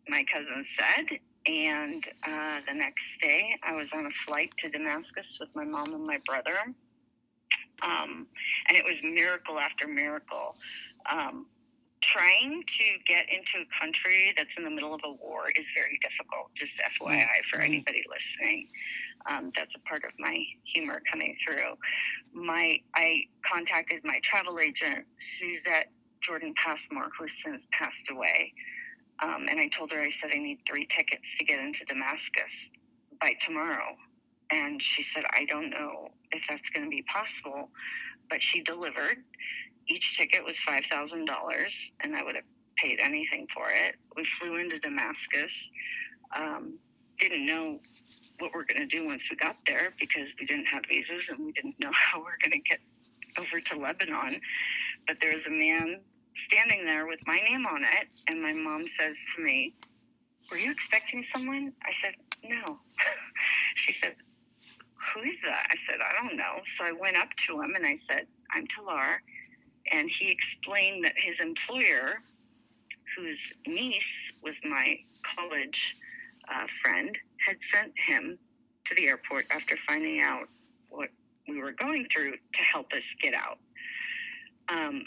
my 0.09 0.25
cousin 0.33 0.65
said. 0.77 1.19
And 1.47 2.05
uh, 2.27 2.61
the 2.67 2.75
next 2.75 3.21
day, 3.21 3.57
I 3.63 3.73
was 3.75 3.91
on 3.93 4.07
a 4.07 4.11
flight 4.27 4.53
to 4.59 4.69
Damascus 4.69 5.37
with 5.39 5.49
my 5.55 5.65
mom 5.65 5.95
and 5.95 6.05
my 6.05 6.19
brother. 6.27 6.57
Um, 7.83 8.27
and 8.69 8.77
it 8.77 8.85
was 8.85 9.01
miracle 9.03 9.59
after 9.59 9.87
miracle. 9.87 10.57
Um, 11.11 11.47
trying 12.03 12.63
to 12.67 12.85
get 13.07 13.27
into 13.31 13.65
a 13.65 13.81
country 13.81 14.35
that's 14.37 14.57
in 14.57 14.65
the 14.65 14.71
middle 14.71 14.95
of 14.95 15.01
a 15.05 15.13
war 15.13 15.51
is 15.57 15.67
very 15.75 15.99
difficult, 16.03 16.51
just 16.55 16.79
FYI 17.01 17.43
for 17.51 17.59
Mhm. 17.59 17.65
anybody 17.65 18.05
listening. 18.09 18.69
Um, 19.27 19.51
that's 19.57 19.75
a 19.75 19.79
part 19.81 20.05
of 20.05 20.13
my 20.19 20.45
humor 20.65 21.01
coming 21.11 21.37
through. 21.45 21.79
My 22.33 22.81
I 22.95 23.29
contacted 23.43 24.05
my 24.05 24.21
travel 24.21 24.61
agent, 24.61 25.07
Suzette 25.19 25.91
Jordan 26.21 26.55
Passmore, 26.55 27.11
who 27.17 27.25
has 27.25 27.33
since 27.43 27.67
passed 27.73 28.11
away. 28.11 28.53
Um, 29.23 29.47
and 29.49 29.59
I 29.59 29.69
told 29.69 29.91
her, 29.93 30.01
I 30.01 30.11
said, 30.21 30.31
I 30.35 30.39
need 30.39 30.59
three 30.69 30.87
tickets 30.87 31.27
to 31.39 31.45
get 31.45 31.59
into 31.59 31.85
Damascus 31.85 32.71
by 33.21 33.33
tomorrow. 33.45 33.97
And 34.51 34.81
she 34.83 35.03
said, 35.03 35.25
I 35.31 35.45
don't 35.47 35.71
know 35.71 36.09
if 36.33 36.43
that's 36.49 36.69
going 36.71 36.85
to 36.85 36.91
be 36.91 37.03
possible. 37.03 37.71
But 38.29 38.43
she 38.43 38.63
delivered. 38.63 39.19
Each 39.89 40.17
ticket 40.17 40.45
was 40.45 40.57
$5,000, 40.69 41.27
and 42.01 42.17
I 42.17 42.23
would 42.25 42.35
have 42.35 42.45
paid 42.77 42.99
anything 43.03 43.47
for 43.55 43.69
it. 43.71 43.95
We 44.17 44.25
flew 44.25 44.57
into 44.57 44.79
Damascus. 44.79 45.53
Um, 46.37 46.79
didn't 47.19 47.47
know 47.47 47.79
what 48.39 48.53
we're 48.53 48.65
going 48.65 48.81
to 48.81 48.87
do 48.87 49.07
once 49.07 49.25
we 49.31 49.37
got 49.37 49.57
there 49.67 49.95
because 49.99 50.33
we 50.39 50.47
didn't 50.47 50.67
have 50.67 50.83
visas 50.89 51.29
and 51.31 51.39
we 51.47 51.53
didn't 51.53 51.79
know 51.81 51.91
how 51.93 52.19
we're 52.19 52.39
going 52.43 52.53
to 52.63 52.69
get 52.69 52.81
over 53.39 53.61
to 53.61 53.77
Lebanon. 53.77 54.41
But 55.07 55.19
there 55.21 55.33
was 55.33 55.47
a 55.47 55.51
man 55.51 56.01
standing 56.49 56.85
there 56.85 57.07
with 57.07 57.21
my 57.27 57.39
name 57.39 57.67
on 57.67 57.83
it, 57.83 58.09
and 58.29 58.41
my 58.41 58.53
mom 58.53 58.87
says 58.99 59.17
to 59.35 59.43
me, 59.43 59.75
Were 60.51 60.59
you 60.59 60.71
expecting 60.71 61.25
someone? 61.25 61.73
I 61.85 61.93
said, 62.03 62.15
No. 62.45 62.79
she 63.75 63.93
said, 63.93 64.15
Who 65.15 65.23
is 65.23 65.41
that? 65.43 65.69
I 65.71 65.77
said, 65.87 65.97
I 66.01 66.23
don't 66.23 66.37
know. 66.37 66.61
So 66.77 66.85
I 66.85 66.93
went 66.93 67.17
up 67.17 67.29
to 67.49 67.61
him 67.61 67.75
and 67.75 67.87
I 67.87 67.97
said, 67.97 68.27
I'm 68.53 68.67
Talar. 68.67 69.19
And 69.93 70.11
he 70.11 70.31
explained 70.31 71.05
that 71.05 71.15
his 71.17 71.39
employer, 71.41 72.23
whose 73.17 73.53
niece 73.67 74.33
was 74.43 74.57
my 74.65 74.99
college 75.37 75.97
uh, 76.49 76.67
friend, 76.83 77.17
had 77.47 77.57
sent 77.73 77.93
him 77.97 78.39
to 78.87 78.95
the 78.97 79.07
airport 79.07 79.47
after 79.51 79.77
finding 79.87 80.21
out 80.21 80.49
what 80.91 81.09
we 81.49 81.61
were 81.61 81.73
going 81.73 82.07
through 82.13 82.33
to 82.33 82.63
help 82.63 82.93
us 82.93 83.05
get 83.21 83.35
out. 83.35 83.59
Um, 84.69 85.05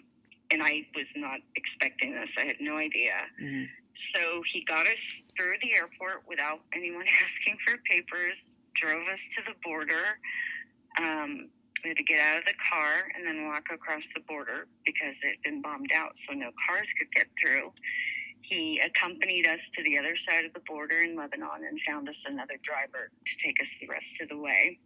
and 0.52 0.62
I 0.64 0.88
was 0.96 1.08
not 1.16 1.40
expecting 1.56 2.14
this. 2.14 2.32
I 2.38 2.46
had 2.46 2.58
no 2.60 2.78
idea. 2.78 3.14
Mhm. 3.42 3.70
So 4.14 4.42
he 4.46 4.64
got 4.64 4.88
us 4.88 5.00
through 5.36 5.58
the 5.62 5.74
airport 5.74 6.28
without 6.28 6.62
anyone 6.74 7.06
asking 7.24 7.58
for 7.66 7.78
papers, 7.78 8.60
drove 8.76 9.08
us 9.08 9.20
to 9.36 9.42
the 9.44 9.56
border. 9.64 10.20
Um, 10.98 11.50
we 11.84 11.90
had 11.90 11.98
to 11.98 12.04
get 12.04 12.20
out 12.20 12.40
of 12.40 12.46
the 12.46 12.54
car 12.70 13.10
and 13.16 13.26
then 13.26 13.46
walk 13.48 13.68
across 13.72 14.04
the 14.14 14.20
border 14.22 14.68
because 14.86 15.16
it 15.24 15.28
had 15.28 15.42
been 15.44 15.62
bombed 15.62 15.92
out, 15.96 16.18
so 16.18 16.34
no 16.34 16.52
cars 16.68 16.90
could 16.98 17.12
get 17.14 17.28
through. 17.40 17.72
He 18.42 18.80
accompanied 18.80 19.48
us 19.48 19.62
to 19.74 19.84
the 19.84 19.98
other 19.98 20.16
side 20.16 20.46
of 20.46 20.54
the 20.54 20.62
border 20.62 21.02
in 21.02 21.16
Lebanon 21.16 21.64
and 21.68 21.80
found 21.82 22.08
us 22.10 22.24
another 22.26 22.56
driver 22.64 23.12
to 23.26 23.38
take 23.38 23.60
us 23.62 23.68
the 23.80 23.88
rest 23.88 24.22
of 24.22 24.30
the 24.30 24.38
way. 24.38 24.80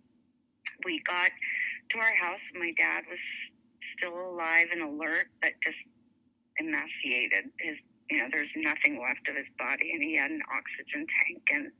We 0.85 1.01
got 1.03 1.31
to 1.89 1.97
our 1.99 2.13
house. 2.15 2.41
My 2.55 2.73
dad 2.77 3.03
was 3.09 3.19
still 3.97 4.13
alive 4.29 4.67
and 4.71 4.81
alert, 4.81 5.27
but 5.41 5.51
just 5.63 5.79
emaciated. 6.59 7.49
His, 7.59 7.77
you 8.09 8.17
know, 8.19 8.27
there's 8.31 8.51
nothing 8.55 9.01
left 9.01 9.27
of 9.27 9.35
his 9.35 9.49
body, 9.57 9.91
and 9.93 10.01
he 10.03 10.15
had 10.15 10.31
an 10.31 10.41
oxygen 10.55 11.05
tank. 11.07 11.41
And 11.51 11.71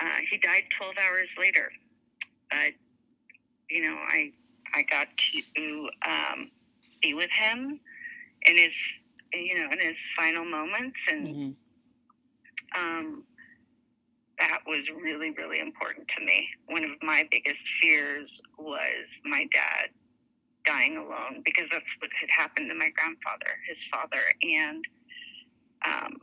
uh, 0.00 0.18
he 0.30 0.38
died 0.38 0.64
12 0.76 0.94
hours 0.98 1.28
later. 1.38 1.70
But 2.50 2.74
you 3.70 3.82
know, 3.82 3.96
I 3.96 4.30
I 4.74 4.82
got 4.82 5.08
to 5.16 5.88
um, 6.06 6.50
be 7.02 7.14
with 7.14 7.30
him 7.30 7.80
in 8.42 8.58
his, 8.58 8.74
you 9.32 9.58
know, 9.58 9.70
in 9.72 9.78
his 9.80 9.96
final 10.16 10.44
moments, 10.44 11.00
and 11.08 11.26
Mhm. 11.28 11.56
um, 12.76 13.24
that 14.38 14.60
was 14.66 14.90
really, 14.90 15.30
really 15.30 15.60
important 15.60 16.08
to 16.08 16.24
me. 16.24 16.48
One 16.66 16.84
of 16.84 16.90
my 17.02 17.26
biggest 17.30 17.66
fears 17.80 18.40
was 18.58 19.06
my 19.24 19.46
dad 19.52 19.90
dying 20.64 20.96
alone 20.96 21.42
because 21.44 21.68
that's 21.70 21.90
what 22.00 22.10
had 22.18 22.30
happened 22.30 22.70
to 22.70 22.74
my 22.74 22.90
grandfather, 22.90 23.58
his 23.68 23.78
father. 23.90 24.22
And 24.42 24.84
um, 25.86 26.16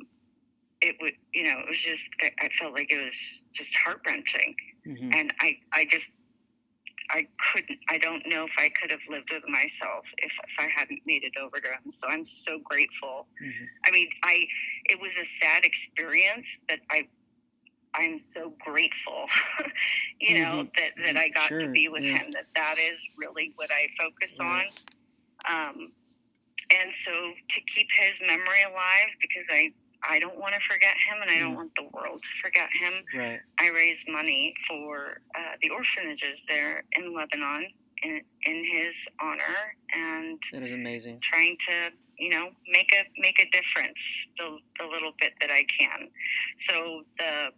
it 0.81 0.95
would, 1.01 1.13
you 1.33 1.43
know, 1.43 1.59
it 1.59 1.69
was 1.69 1.77
just, 1.77 2.09
I, 2.21 2.49
felt 2.59 2.73
like 2.73 2.91
it 2.91 3.03
was 3.03 3.13
just 3.53 3.73
heart 3.75 4.01
wrenching. 4.05 4.55
Mm-hmm. 4.87 5.11
And 5.13 5.33
I, 5.39 5.57
I 5.73 5.85
just, 5.89 6.07
I 7.11 7.27
couldn't, 7.51 7.79
I 7.89 7.97
don't 7.97 8.23
know 8.27 8.45
if 8.45 8.53
I 8.57 8.69
could 8.69 8.89
have 8.89 9.01
lived 9.09 9.29
with 9.31 9.43
myself 9.47 10.05
if, 10.17 10.31
if 10.31 10.55
I 10.57 10.67
hadn't 10.73 11.01
made 11.05 11.23
it 11.23 11.33
over 11.41 11.59
to 11.59 11.67
him. 11.67 11.91
So 11.91 12.07
I'm 12.07 12.25
so 12.25 12.59
grateful. 12.63 13.27
Mm-hmm. 13.43 13.65
I 13.85 13.91
mean, 13.91 14.09
I, 14.23 14.45
it 14.85 14.99
was 14.99 15.11
a 15.21 15.25
sad 15.39 15.63
experience, 15.63 16.47
but 16.67 16.79
I 16.89 17.07
I'm 17.93 18.19
so 18.19 18.53
grateful, 18.59 19.25
you 20.21 20.39
know, 20.39 20.63
mm-hmm. 20.63 20.69
that, 20.75 21.13
that 21.13 21.17
I 21.17 21.29
got 21.29 21.49
sure. 21.49 21.59
to 21.59 21.67
be 21.67 21.89
with 21.89 22.03
yeah. 22.03 22.19
him, 22.19 22.31
that 22.31 22.47
that 22.55 22.75
is 22.79 23.01
really 23.17 23.51
what 23.55 23.69
I 23.71 23.87
focus 23.97 24.37
right. 24.39 24.67
on. 25.47 25.69
Um, 25.69 25.91
and 26.71 26.91
so 27.03 27.11
to 27.11 27.61
keep 27.61 27.87
his 27.91 28.21
memory 28.21 28.63
alive, 28.63 29.11
because 29.19 29.45
I, 29.51 29.73
I 30.07 30.19
don't 30.19 30.39
want 30.39 30.53
to 30.55 30.61
forget 30.61 30.95
him 30.95 31.21
and 31.21 31.29
I 31.29 31.39
don't 31.39 31.53
mm. 31.53 31.57
want 31.57 31.71
the 31.75 31.89
world 31.93 32.21
to 32.21 32.41
forget 32.41 32.69
him. 32.79 32.93
Right. 33.13 33.39
I 33.59 33.67
raised 33.67 34.07
money 34.07 34.53
for 34.67 35.19
uh, 35.35 35.57
the 35.61 35.69
orphanages 35.69 36.41
there 36.47 36.83
in 36.93 37.13
Lebanon 37.13 37.67
in, 38.03 38.21
in 38.45 38.65
his 38.65 38.95
honor 39.21 39.75
and 39.93 40.39
that 40.51 40.63
is 40.63 40.73
amazing. 40.73 41.19
Trying 41.21 41.57
to 41.67 41.89
you 42.17 42.29
know 42.29 42.49
make 42.67 42.91
a 42.93 43.03
make 43.19 43.39
a 43.39 43.49
difference 43.49 43.99
the 44.37 44.57
the 44.79 44.85
little 44.85 45.11
bit 45.19 45.33
that 45.41 45.49
I 45.49 45.65
can. 45.77 46.09
So 46.67 47.03
the 47.17 47.49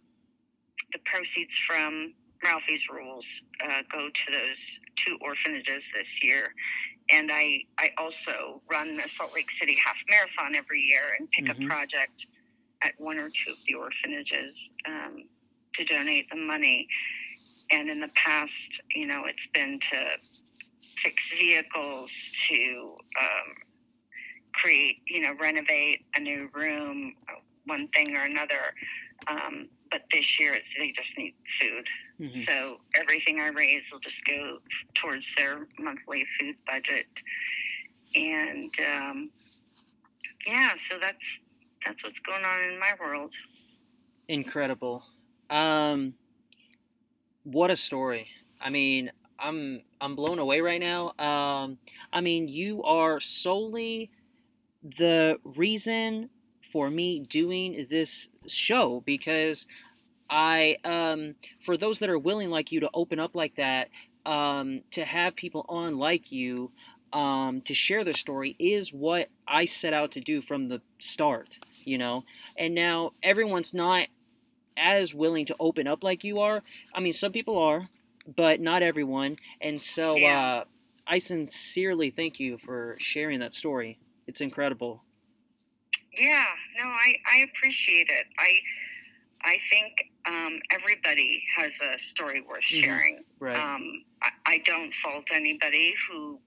the 0.94 1.00
proceeds 1.04 1.54
from 1.66 2.14
Ralphie's 2.42 2.86
Rules 2.90 3.26
uh, 3.62 3.82
go 3.90 4.08
to 4.08 4.32
those 4.32 4.78
two 5.04 5.18
orphanages 5.20 5.84
this 5.94 6.22
year. 6.22 6.54
And 7.10 7.30
I, 7.30 7.64
I 7.78 7.90
also 7.98 8.62
run 8.70 8.96
the 8.96 9.08
Salt 9.08 9.34
Lake 9.34 9.50
City 9.50 9.76
Half 9.84 9.96
Marathon 10.08 10.54
every 10.54 10.80
year 10.80 11.16
and 11.18 11.28
pick 11.30 11.46
mm-hmm. 11.46 11.64
a 11.64 11.68
project 11.68 12.26
at 12.82 12.92
one 12.98 13.18
or 13.18 13.28
two 13.28 13.52
of 13.52 13.58
the 13.66 13.74
orphanages 13.74 14.56
um, 14.86 15.24
to 15.74 15.84
donate 15.84 16.30
the 16.30 16.36
money. 16.36 16.86
And 17.70 17.90
in 17.90 18.00
the 18.00 18.10
past, 18.14 18.80
you 18.94 19.06
know, 19.06 19.24
it's 19.26 19.48
been 19.52 19.80
to 19.90 20.04
fix 21.02 21.24
vehicles, 21.38 22.10
to 22.48 22.96
um, 23.20 23.54
create, 24.52 24.98
you 25.08 25.22
know, 25.22 25.32
renovate 25.40 26.04
a 26.14 26.20
new 26.20 26.48
room, 26.54 27.14
one 27.66 27.88
thing 27.88 28.14
or 28.14 28.22
another. 28.22 28.74
Um, 29.26 29.68
but 29.90 30.02
this 30.12 30.38
year 30.38 30.54
it's 30.54 30.68
they 30.78 30.92
just 30.92 31.16
need 31.16 31.34
food. 31.60 31.86
Mm-hmm. 32.20 32.42
So 32.42 32.78
everything 32.94 33.40
I 33.40 33.48
raise 33.48 33.84
will 33.92 34.00
just 34.00 34.24
go 34.24 34.58
towards 35.00 35.26
their 35.36 35.66
monthly 35.78 36.26
food 36.38 36.56
budget, 36.66 37.06
and 38.14 38.72
um, 38.78 39.30
yeah, 40.46 40.70
so 40.88 40.96
that's 41.00 41.24
that's 41.84 42.02
what's 42.02 42.18
going 42.20 42.44
on 42.44 42.72
in 42.72 42.78
my 42.78 42.92
world. 43.00 43.32
Incredible. 44.28 45.02
Um, 45.50 46.14
what 47.42 47.70
a 47.70 47.76
story. 47.76 48.28
I 48.60 48.70
mean, 48.70 49.10
I'm 49.38 49.82
I'm 50.00 50.16
blown 50.16 50.38
away 50.38 50.60
right 50.60 50.80
now. 50.80 51.12
Um, 51.18 51.78
I 52.12 52.20
mean, 52.20 52.48
you 52.48 52.82
are 52.84 53.20
solely 53.20 54.10
the 54.82 55.38
reason 55.44 56.30
for 56.74 56.90
me 56.90 57.20
doing 57.20 57.86
this 57.88 58.30
show 58.48 59.00
because 59.06 59.68
I, 60.28 60.78
um, 60.84 61.36
for 61.60 61.76
those 61.76 62.00
that 62.00 62.10
are 62.10 62.18
willing 62.18 62.50
like 62.50 62.72
you 62.72 62.80
to 62.80 62.90
open 62.92 63.20
up 63.20 63.36
like 63.36 63.54
that, 63.54 63.90
um, 64.26 64.80
to 64.90 65.04
have 65.04 65.36
people 65.36 65.64
on 65.68 65.98
like 65.98 66.32
you, 66.32 66.72
um, 67.12 67.60
to 67.60 67.74
share 67.74 68.02
their 68.02 68.12
story 68.12 68.56
is 68.58 68.92
what 68.92 69.28
I 69.46 69.66
set 69.66 69.92
out 69.92 70.10
to 70.12 70.20
do 70.20 70.40
from 70.40 70.66
the 70.66 70.82
start, 70.98 71.60
you 71.84 71.96
know. 71.96 72.24
And 72.58 72.74
now 72.74 73.12
everyone's 73.22 73.72
not 73.72 74.08
as 74.76 75.14
willing 75.14 75.46
to 75.46 75.56
open 75.60 75.86
up 75.86 76.02
like 76.02 76.24
you 76.24 76.40
are. 76.40 76.64
I 76.92 76.98
mean, 76.98 77.12
some 77.12 77.30
people 77.30 77.56
are, 77.56 77.88
but 78.26 78.60
not 78.60 78.82
everyone. 78.82 79.36
And 79.60 79.80
so, 79.80 80.16
yeah. 80.16 80.40
uh, 80.40 80.64
I 81.06 81.18
sincerely 81.18 82.10
thank 82.10 82.40
you 82.40 82.58
for 82.58 82.96
sharing 82.98 83.38
that 83.38 83.52
story. 83.52 84.00
It's 84.26 84.40
incredible. 84.40 85.03
Yeah, 86.16 86.44
no, 86.78 86.84
I, 86.84 87.16
I 87.30 87.36
appreciate 87.44 88.08
it. 88.08 88.26
I 88.38 88.58
I 89.44 89.58
think 89.70 89.92
um, 90.26 90.58
everybody 90.70 91.42
has 91.56 91.72
a 91.82 91.98
story 91.98 92.40
worth 92.40 92.62
mm-hmm. 92.62 92.80
sharing. 92.80 93.14
Mm-hmm. 93.16 93.44
Right. 93.44 93.56
Um, 93.56 94.04
I, 94.22 94.54
I, 94.54 94.58
don't 94.64 94.92
fault 95.02 95.24
anybody 95.30 95.92
who 96.08 96.38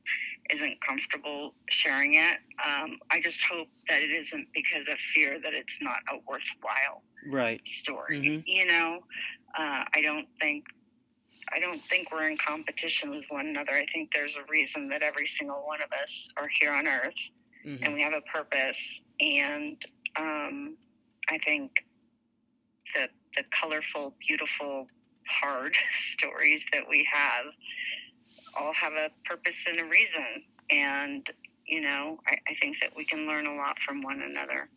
isn't 0.49 0.81
comfortable 0.81 1.53
sharing 1.69 2.15
it. 2.15 2.39
Um, 2.65 2.97
I 3.11 3.21
just 3.21 3.39
hope 3.41 3.67
that 3.87 4.01
it 4.01 4.09
isn't 4.09 4.47
because 4.51 4.87
of 4.91 4.97
fear 5.13 5.39
that 5.39 5.53
it's 5.53 5.77
not 5.79 5.97
a 6.11 6.17
worthwhile 6.27 7.03
right 7.27 7.61
story. 7.67 8.19
Mm-hmm. 8.19 8.41
You 8.47 8.65
know, 8.65 8.99
uh, 9.57 9.83
I 9.93 10.01
don't 10.01 10.27
think 10.39 10.65
I 11.53 11.59
don't 11.59 11.81
think 11.83 12.11
we're 12.11 12.29
in 12.29 12.37
competition 12.37 13.11
with 13.11 13.25
one 13.29 13.47
another. 13.47 13.73
I 13.73 13.85
think 13.93 14.11
there's 14.13 14.35
a 14.35 14.51
reason 14.51 14.89
that 14.89 15.01
every 15.01 15.27
single 15.27 15.63
one 15.65 15.81
of 15.81 15.91
us 15.91 16.29
are 16.35 16.49
here 16.59 16.73
on 16.73 16.87
Earth, 16.87 17.13
mm-hmm. 17.67 17.83
and 17.83 17.93
we 17.93 18.01
have 18.01 18.13
a 18.13 18.21
purpose. 18.21 19.01
And 19.19 19.77
um, 20.17 20.77
I 21.29 21.37
think 21.45 21.83
the 22.93 23.07
the 23.35 23.43
colorful, 23.59 24.15
beautiful, 24.27 24.87
hard 25.27 25.75
stories 26.13 26.63
that 26.73 26.83
we 26.89 27.07
have 27.11 27.45
all 28.57 28.73
have 28.73 28.93
a 28.93 29.09
purpose 29.25 29.55
and 29.67 29.79
a 29.79 29.85
reason. 29.85 30.43
And 30.69 31.29
you 31.65 31.81
know, 31.81 32.19
I, 32.25 32.37
I 32.49 32.55
think 32.59 32.77
that 32.81 32.95
we 32.95 33.05
can 33.05 33.27
learn 33.27 33.45
a 33.45 33.55
lot 33.55 33.77
from 33.85 34.01
one 34.01 34.21
another. 34.21 34.69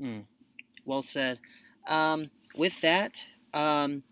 Mm. 0.00 0.24
Well 0.84 1.02
said. 1.02 1.38
Um, 1.86 2.30
with 2.56 2.80
that, 2.80 3.26
um, 3.52 4.02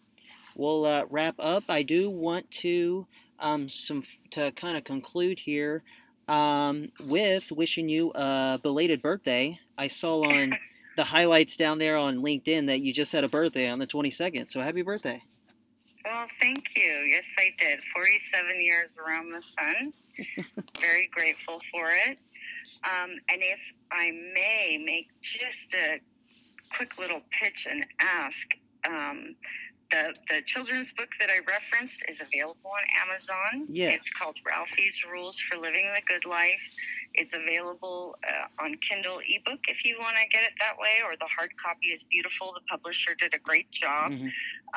we'll 0.54 0.84
uh, 0.84 1.04
wrap 1.08 1.36
up. 1.38 1.64
I 1.68 1.82
do 1.82 2.10
want 2.10 2.50
to 2.50 3.06
um, 3.38 3.68
some 3.68 4.02
to 4.32 4.52
kind 4.52 4.76
of 4.76 4.84
conclude 4.84 5.40
here 5.40 5.82
um, 6.28 6.90
with 7.00 7.50
wishing 7.50 7.88
you 7.88 8.12
a 8.14 8.58
belated 8.62 9.02
birthday. 9.02 9.58
I 9.76 9.88
saw 9.88 10.22
on 10.24 10.56
the 10.96 11.04
highlights 11.04 11.56
down 11.56 11.78
there 11.78 11.96
on 11.96 12.20
LinkedIn 12.20 12.66
that 12.66 12.80
you 12.80 12.92
just 12.92 13.12
had 13.12 13.24
a 13.24 13.28
birthday 13.28 13.68
on 13.68 13.78
the 13.78 13.86
22nd. 13.86 14.48
So 14.48 14.60
happy 14.60 14.82
birthday. 14.82 15.22
Well, 16.04 16.26
thank 16.40 16.64
you. 16.76 16.92
Yes, 17.10 17.24
I 17.36 17.54
did. 17.58 17.80
47 17.94 18.64
years 18.64 18.96
around 18.98 19.30
the 19.30 19.42
sun. 19.42 19.92
Very 20.80 21.08
grateful 21.12 21.60
for 21.70 21.90
it. 21.92 22.18
Um, 22.84 23.10
and 23.28 23.42
if 23.42 23.60
I 23.90 24.10
may 24.34 24.82
make 24.84 25.08
just 25.22 25.74
a 25.74 26.00
quick 26.76 26.98
little 26.98 27.22
pitch 27.30 27.66
and 27.70 27.84
ask, 28.00 28.46
um, 28.86 29.34
the, 29.90 30.14
the 30.28 30.42
children's 30.44 30.92
book 30.92 31.08
that 31.18 31.30
I 31.30 31.38
referenced 31.38 32.04
is 32.08 32.20
available 32.20 32.70
on 32.70 32.84
Amazon. 33.08 33.66
Yes. 33.68 33.96
It's 33.96 34.12
called 34.14 34.36
Ralphie's 34.46 35.02
Rules 35.10 35.38
for 35.40 35.56
Living 35.56 35.90
the 35.94 36.02
Good 36.06 36.28
Life. 36.28 36.62
It's 37.14 37.32
available 37.32 38.16
uh, 38.22 38.62
on 38.62 38.74
Kindle 38.86 39.20
ebook 39.26 39.60
if 39.68 39.84
you 39.84 39.96
want 39.98 40.16
to 40.16 40.28
get 40.28 40.44
it 40.44 40.52
that 40.58 40.78
way, 40.78 41.00
or 41.04 41.16
the 41.16 41.26
hard 41.26 41.50
copy 41.56 41.88
is 41.88 42.04
beautiful. 42.10 42.52
The 42.52 42.64
publisher 42.68 43.14
did 43.18 43.34
a 43.34 43.38
great 43.38 43.70
job. 43.70 44.12
Mm-hmm. 44.12 44.28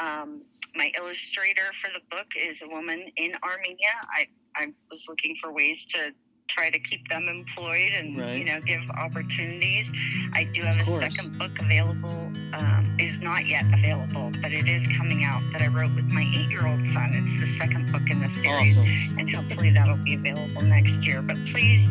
Um, 0.04 0.42
my 0.76 0.92
illustrator 0.98 1.72
for 1.82 1.90
the 1.92 2.04
book 2.10 2.28
is 2.40 2.62
a 2.62 2.68
woman 2.68 3.12
in 3.18 3.34
Armenia. 3.44 3.96
I, 4.08 4.28
I 4.56 4.68
was 4.90 5.06
looking 5.10 5.36
for 5.42 5.52
ways 5.52 5.86
to 5.92 6.12
try 6.48 6.70
to 6.70 6.80
keep 6.80 7.08
them 7.10 7.28
employed 7.28 7.92
and 7.94 8.18
right. 8.18 8.38
you 8.38 8.46
know 8.46 8.60
give 8.62 8.82
opportunities. 8.98 9.88
I 10.34 10.46
do 10.46 10.64
have 10.64 10.78
a 10.78 11.00
second 11.00 11.38
book 11.38 11.52
available. 11.60 12.32
Um, 12.54 12.81
not 13.22 13.46
yet 13.46 13.66
available, 13.74 14.32
but 14.42 14.52
it 14.52 14.68
is 14.68 14.86
coming 14.98 15.24
out 15.24 15.42
that 15.54 15.62
I 15.62 15.68
wrote 15.68 15.94
with 15.96 16.06
my 16.06 16.26
eight-year-old 16.36 16.82
son. 16.94 17.14
It's 17.14 17.40
the 17.40 17.58
second 17.58 17.92
book 17.92 18.02
in 18.10 18.20
the 18.20 18.30
series, 18.42 18.78
awesome. 18.78 19.20
and 19.20 19.30
hopefully 19.30 19.72
that'll 19.72 19.98
be 19.98 20.16
available 20.16 20.62
next 20.64 20.94
year. 21.06 21.22
But 21.22 21.38
please 21.52 21.86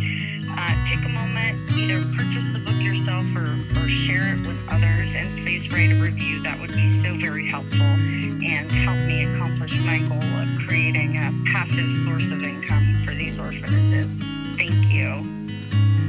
uh, 0.51 0.75
take 0.89 1.05
a 1.05 1.09
moment, 1.09 1.71
either 1.79 2.03
purchase 2.17 2.45
the 2.53 2.59
book 2.59 2.77
yourself 2.83 3.25
or, 3.37 3.47
or 3.79 3.89
share 4.07 4.35
it 4.35 4.47
with 4.47 4.59
others, 4.69 5.11
and 5.15 5.39
please 5.39 5.71
write 5.73 5.93
a 5.93 6.01
review. 6.01 6.43
That 6.43 6.59
would 6.59 6.75
be 6.75 7.03
so 7.03 7.15
very 7.17 7.49
helpful 7.49 7.81
and 7.81 8.71
help 8.73 8.99
me 9.07 9.25
accomplish 9.25 9.79
my 9.81 9.99
goal 9.99 10.19
of 10.19 10.49
creating 10.67 11.17
a 11.17 11.31
passive 11.53 11.91
source 12.05 12.31
of 12.31 12.43
income 12.43 13.03
for 13.05 13.15
these 13.15 13.39
orphanages. 13.39 14.11
Thank 14.57 14.91
you. 14.91 15.15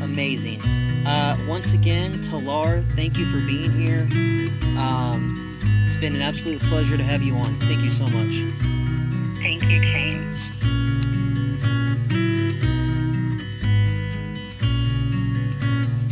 Amazing. 0.03 0.61
Uh, 1.05 1.37
once 1.47 1.73
again, 1.73 2.13
Talar, 2.23 2.83
thank 2.95 3.17
you 3.17 3.25
for 3.31 3.39
being 3.45 3.71
here. 3.71 4.07
Um, 4.81 5.59
it's 5.87 5.97
been 5.97 6.15
an 6.15 6.21
absolute 6.21 6.59
pleasure 6.61 6.97
to 6.97 7.03
have 7.03 7.21
you 7.21 7.35
on. 7.35 7.59
Thank 7.59 7.81
you 7.81 7.91
so 7.91 8.03
much. 8.05 8.33
Thank 9.41 9.63
you, 9.63 9.79
Kane. 9.81 10.31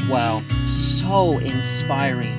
Wow, 0.10 0.43
so 0.65 1.38
inspiring. 1.38 2.36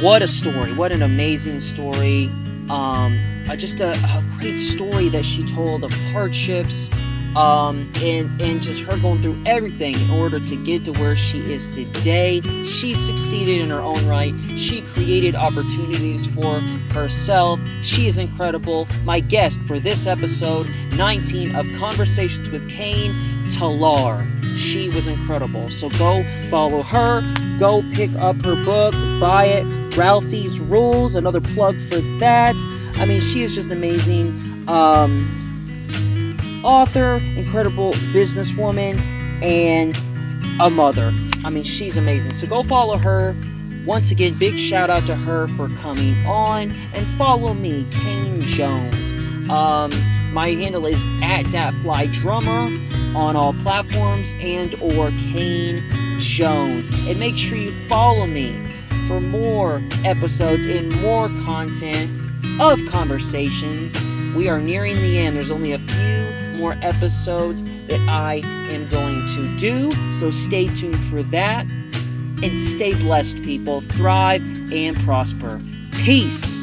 what 0.00 0.22
a 0.22 0.28
story! 0.28 0.72
What 0.74 0.92
an 0.92 1.02
amazing 1.02 1.60
story! 1.60 2.26
Um, 2.70 3.18
uh, 3.48 3.56
just 3.56 3.80
a, 3.80 3.92
a, 3.92 4.24
great 4.38 4.56
story 4.56 5.08
that 5.10 5.24
she 5.24 5.46
told 5.46 5.84
of 5.84 5.92
hardships, 6.12 6.88
um, 7.36 7.90
and 7.96 8.40
and 8.40 8.62
just 8.62 8.82
her 8.82 8.98
going 8.98 9.20
through 9.22 9.40
everything 9.46 9.94
in 9.94 10.10
order 10.10 10.38
to 10.40 10.64
get 10.64 10.84
to 10.84 10.92
where 10.92 11.16
she 11.16 11.38
is 11.52 11.68
today. 11.70 12.40
She 12.66 12.94
succeeded 12.94 13.60
in 13.60 13.70
her 13.70 13.80
own 13.80 14.06
right. 14.06 14.34
She 14.56 14.82
created 14.82 15.34
opportunities 15.34 16.26
for 16.26 16.60
herself. 16.92 17.60
She 17.82 18.06
is 18.06 18.18
incredible. 18.18 18.86
My 19.04 19.20
guest 19.20 19.60
for 19.62 19.78
this 19.80 20.06
episode 20.06 20.68
19 20.96 21.54
of 21.54 21.66
Conversations 21.78 22.50
with 22.50 22.68
Kane 22.68 23.12
Talar. 23.48 24.26
She 24.56 24.90
was 24.90 25.08
incredible. 25.08 25.70
So 25.70 25.88
go 25.90 26.22
follow 26.50 26.82
her. 26.82 27.22
Go 27.58 27.82
pick 27.94 28.12
up 28.16 28.36
her 28.44 28.62
book. 28.64 28.92
Buy 29.20 29.46
it. 29.46 29.96
Ralphie's 29.96 30.60
Rules. 30.60 31.14
Another 31.14 31.40
plug 31.40 31.76
for 31.88 32.00
that. 32.18 32.54
I 32.96 33.06
mean, 33.06 33.20
she 33.20 33.42
is 33.42 33.54
just 33.54 33.70
amazing. 33.70 34.64
Um, 34.68 35.41
author, 36.62 37.16
incredible 37.36 37.92
businesswoman, 38.12 38.98
and 39.42 39.96
a 40.60 40.70
mother. 40.70 41.12
I 41.44 41.50
mean, 41.50 41.64
she's 41.64 41.96
amazing. 41.96 42.32
So 42.32 42.46
go 42.46 42.62
follow 42.62 42.96
her. 42.98 43.34
Once 43.84 44.12
again, 44.12 44.38
big 44.38 44.56
shout 44.56 44.90
out 44.90 45.06
to 45.08 45.16
her 45.16 45.48
for 45.48 45.68
coming 45.80 46.14
on, 46.24 46.70
and 46.94 47.06
follow 47.18 47.52
me, 47.52 47.84
Kane 47.90 48.42
Jones. 48.42 49.12
Um, 49.50 49.90
my 50.32 50.50
handle 50.50 50.86
is 50.86 51.04
at 51.20 51.44
DatFlyDrummer 51.46 53.14
on 53.14 53.36
all 53.36 53.52
platforms 53.54 54.32
and 54.38 54.74
or 54.80 55.10
Kane 55.18 55.82
Jones. 56.18 56.88
And 57.06 57.18
make 57.18 57.36
sure 57.36 57.58
you 57.58 57.72
follow 57.88 58.26
me 58.26 58.56
for 59.08 59.20
more 59.20 59.82
episodes 60.04 60.66
and 60.66 60.94
more 61.02 61.28
content 61.44 62.10
of 62.60 62.80
conversations. 62.88 63.96
We 64.34 64.48
are 64.48 64.60
nearing 64.60 64.96
the 64.96 65.18
end. 65.18 65.36
There's 65.36 65.50
only 65.50 65.72
a 65.72 65.78
few 65.78 66.56
more 66.56 66.74
episodes 66.80 67.62
that 67.86 68.00
I 68.08 68.40
am 68.70 68.88
going 68.88 69.26
to 69.28 69.56
do. 69.56 69.92
So 70.12 70.30
stay 70.30 70.72
tuned 70.72 70.98
for 70.98 71.22
that. 71.24 71.66
And 72.42 72.56
stay 72.56 72.94
blessed, 72.94 73.42
people. 73.42 73.82
Thrive 73.82 74.42
and 74.72 74.98
prosper. 75.00 75.60
Peace. 75.92 76.62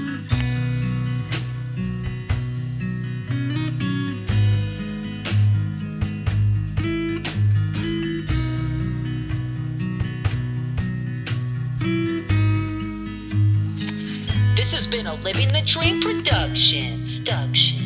This 14.55 14.73
has 14.73 14.87
been 14.87 15.05
a 15.05 15.13
Living 15.15 15.51
the 15.53 15.61
Dream 15.65 16.01
production. 16.01 16.98
Production. 17.29 17.78